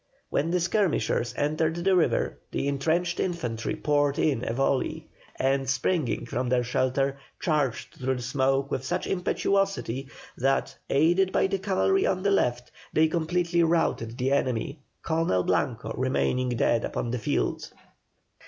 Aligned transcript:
When 0.31 0.49
the 0.49 0.59
skirmishers 0.59 1.35
entered 1.37 1.75
the 1.75 1.95
river, 1.95 2.39
the 2.49 2.67
entrenched 2.67 3.19
infantry 3.19 3.75
poured 3.75 4.17
in 4.17 4.43
a 4.43 4.51
volley, 4.51 5.07
and, 5.35 5.69
springing 5.69 6.25
from 6.25 6.49
their 6.49 6.63
shelter, 6.63 7.19
charged 7.39 7.97
through 7.99 8.15
the 8.15 8.23
smoke 8.23 8.71
with 8.71 8.83
such 8.83 9.05
impetuosity 9.05 10.09
that, 10.39 10.75
aided 10.89 11.31
by 11.31 11.45
the 11.45 11.59
cavalry 11.59 12.07
on 12.07 12.23
the 12.23 12.31
left, 12.31 12.71
they 12.91 13.07
completely 13.09 13.61
routed 13.61 14.17
the 14.17 14.31
enemy, 14.31 14.79
Colonel 15.03 15.43
Blanco 15.43 15.93
remaining 15.95 16.49
dead 16.49 16.83
upon 16.83 17.11
the 17.11 17.19
field. 17.19 17.71